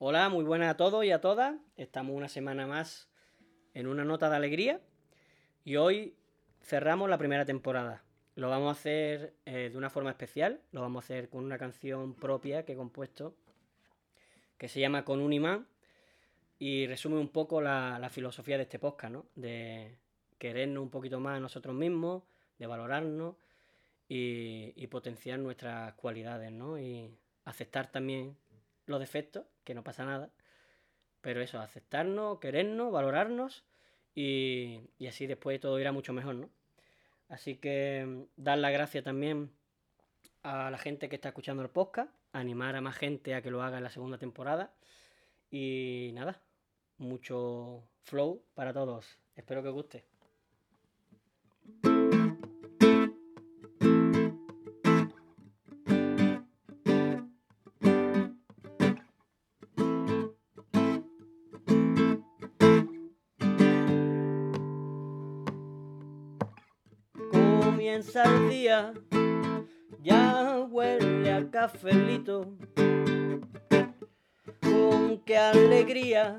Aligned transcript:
Hola, 0.00 0.28
muy 0.28 0.44
buenas 0.44 0.70
a 0.70 0.76
todos 0.76 1.04
y 1.04 1.10
a 1.10 1.20
todas. 1.20 1.56
Estamos 1.76 2.14
una 2.14 2.28
semana 2.28 2.68
más 2.68 3.08
en 3.74 3.88
una 3.88 4.04
nota 4.04 4.30
de 4.30 4.36
alegría 4.36 4.80
y 5.64 5.74
hoy 5.74 6.14
cerramos 6.62 7.10
la 7.10 7.18
primera 7.18 7.44
temporada. 7.44 8.04
Lo 8.36 8.48
vamos 8.48 8.68
a 8.68 8.78
hacer 8.78 9.34
eh, 9.44 9.70
de 9.72 9.76
una 9.76 9.90
forma 9.90 10.10
especial, 10.10 10.60
lo 10.70 10.82
vamos 10.82 11.02
a 11.02 11.04
hacer 11.04 11.28
con 11.28 11.42
una 11.42 11.58
canción 11.58 12.14
propia 12.14 12.64
que 12.64 12.74
he 12.74 12.76
compuesto 12.76 13.34
que 14.56 14.68
se 14.68 14.78
llama 14.78 15.04
Con 15.04 15.18
un 15.18 15.32
imán 15.32 15.66
y 16.60 16.86
resume 16.86 17.16
un 17.16 17.30
poco 17.30 17.60
la, 17.60 18.08
filosofía 18.12 18.56
de 18.56 18.62
este 18.62 18.78
podcast, 18.78 19.12
¿no? 19.12 19.26
De 19.34 19.98
querernos 20.38 20.80
un 20.80 20.90
poquito 20.90 21.18
más 21.18 21.38
a 21.38 21.40
nosotros 21.40 21.74
mismos, 21.74 22.22
de 22.56 22.68
valorarnos 22.68 23.34
y, 24.08 24.74
y 24.76 24.86
potenciar 24.86 25.40
nuestras 25.40 25.92
cualidades, 25.94 26.52
¿no? 26.52 26.78
Y 26.78 27.18
aceptar 27.44 27.90
también 27.90 28.36
los 28.88 29.00
defectos, 29.00 29.46
que 29.64 29.74
no 29.74 29.84
pasa 29.84 30.04
nada. 30.04 30.30
Pero 31.20 31.40
eso, 31.42 31.60
aceptarnos, 31.60 32.38
querernos, 32.40 32.92
valorarnos 32.92 33.64
y, 34.14 34.80
y 34.98 35.06
así 35.06 35.26
después 35.26 35.60
todo 35.60 35.78
irá 35.78 35.92
mucho 35.92 36.12
mejor, 36.12 36.36
¿no? 36.36 36.50
Así 37.28 37.56
que 37.56 38.04
mm, 38.06 38.22
dar 38.36 38.58
las 38.58 38.72
gracias 38.72 39.04
también 39.04 39.50
a 40.42 40.70
la 40.70 40.78
gente 40.78 41.08
que 41.08 41.16
está 41.16 41.28
escuchando 41.28 41.62
el 41.62 41.70
podcast, 41.70 42.10
animar 42.32 42.76
a 42.76 42.80
más 42.80 42.96
gente 42.96 43.34
a 43.34 43.42
que 43.42 43.50
lo 43.50 43.62
haga 43.62 43.78
en 43.78 43.84
la 43.84 43.90
segunda 43.90 44.18
temporada. 44.18 44.72
Y 45.50 46.10
nada, 46.14 46.40
mucho 46.98 47.82
flow 48.02 48.42
para 48.54 48.72
todos. 48.72 49.18
Espero 49.36 49.62
que 49.62 49.68
os 49.68 49.74
guste. 49.74 50.17
Comienza 67.88 68.22
el 68.24 68.92
ya 70.02 70.58
huele 70.70 71.32
a 71.32 71.50
cafelito. 71.50 72.52
Con 74.60 75.22
qué 75.24 75.38
alegría 75.38 76.36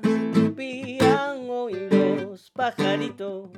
pían 0.56 1.50
hoy 1.50 1.88
los 1.90 2.52
pajaritos. 2.52 3.50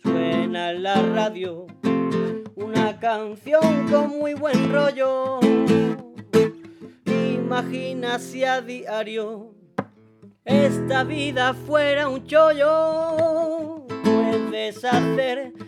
Suena 0.00 0.70
en 0.70 0.84
la 0.84 1.02
radio 1.02 1.66
una 2.54 3.00
canción 3.00 3.88
con 3.90 4.20
muy 4.20 4.34
buen 4.34 4.72
rollo. 4.72 5.40
Imagina 7.06 8.20
si 8.20 8.44
a 8.44 8.60
diario 8.60 9.52
esta 10.44 11.02
vida 11.02 11.54
fuera 11.54 12.08
un 12.08 12.24
chollo. 12.24 13.84
Puedes 14.04 14.84
hacer 14.84 15.67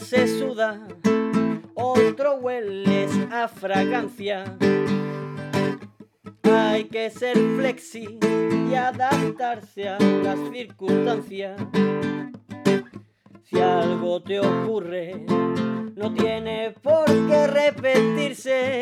se 0.00 0.26
suda, 0.26 0.80
otro 1.74 2.36
hueles 2.36 3.10
a 3.30 3.46
fragancia. 3.46 4.56
Hay 6.42 6.86
que 6.86 7.08
ser 7.08 7.36
flexi 7.56 8.18
y 8.68 8.74
adaptarse 8.74 9.88
a 9.88 9.98
las 9.98 10.38
circunstancias. 10.52 11.60
Si 13.44 13.60
algo 13.60 14.20
te 14.22 14.40
ocurre, 14.40 15.24
no 15.94 16.12
tiene 16.12 16.74
por 16.82 17.06
qué 17.28 17.46
repetirse. 17.46 18.80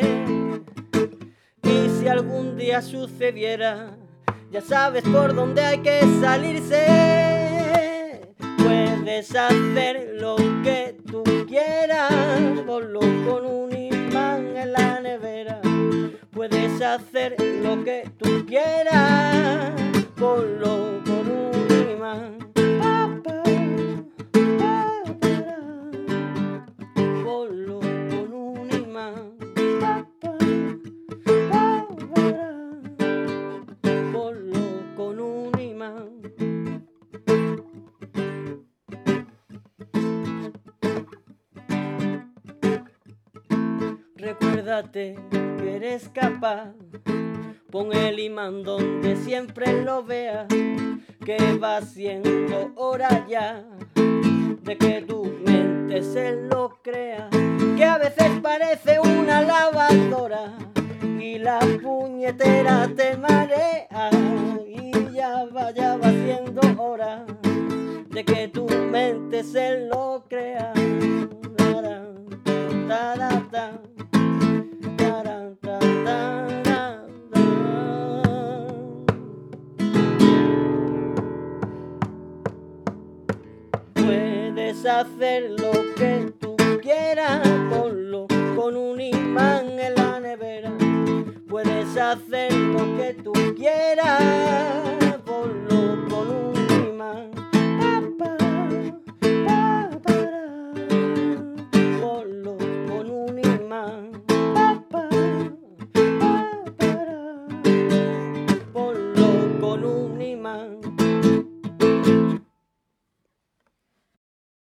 Y 1.61 1.89
si 1.99 2.07
algún 2.07 2.57
día 2.57 2.81
sucediera, 2.81 3.95
ya 4.51 4.61
sabes 4.61 5.03
por 5.03 5.35
dónde 5.35 5.61
hay 5.61 5.77
que 5.79 6.01
salirse. 6.19 8.33
Puedes 8.57 9.35
hacer 9.35 10.15
lo 10.19 10.54
que 10.65 10.97
tú 11.11 11.23
quieras, 11.47 12.11
ponlo 12.65 12.99
con 12.99 13.45
un 13.45 13.71
imán 13.71 14.57
en 14.57 14.73
la 14.73 14.99
nevera. 14.99 15.61
Puedes 16.31 16.81
hacer 16.81 17.35
lo 17.61 17.83
que 17.83 18.09
tú 18.17 18.43
quieras, 18.47 19.73
ponlo 20.15 21.01
con 21.05 21.29
un 21.29 21.91
imán. 21.91 22.45
Recuérdate 44.65 45.15
que 45.29 45.75
eres 45.75 46.09
capaz. 46.09 46.73
Pon 47.69 47.93
el 47.93 48.17
imán 48.17 48.63
donde 48.63 49.15
siempre 49.15 49.83
lo 49.83 50.03
veas, 50.03 50.47
que 51.23 51.37
va 51.61 51.81
siendo 51.81 52.71
hora 52.75 53.27
ya 53.29 53.63
de 53.93 54.75
que 54.75 55.03
tu 55.03 55.23
mente 55.45 56.01
se 56.01 56.31
lo 56.49 56.79
crea, 56.81 57.29
que 57.77 57.85
a 57.85 57.99
veces 57.99 58.39
parece 58.41 58.99
una 58.99 59.43
lavadora 59.43 60.57
y 60.99 61.37
la 61.37 61.59
puñetera 61.83 62.89
te 62.95 63.17
marea 63.17 64.09
y 64.65 65.13
ya 65.13 65.45
va, 65.45 65.69
ya 65.69 65.95
va 65.95 66.09
siendo 66.09 66.61
hora 66.81 67.23
de 68.09 68.25
que 68.25 68.47
tu 68.47 68.65
mente 68.67 69.43
se 69.43 69.85
lo 69.85 70.25
crea. 70.27 70.73
Puedes 84.85 85.07
hacer 85.07 85.49
lo 85.49 85.71
que 85.95 86.31
tú 86.39 86.55
quieras, 86.79 87.41
ponlo 87.71 88.27
con 88.55 88.77
un 88.77 89.01
imán 89.01 89.79
en 89.79 89.95
la 89.95 90.19
nevera. 90.19 90.71
Puedes 91.49 91.97
hacer 91.97 92.53
lo 92.53 92.95
que 92.95 93.15
tú 93.15 93.33
quieras. 93.57 95.04